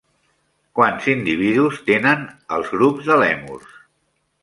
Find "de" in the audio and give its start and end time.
3.13-3.23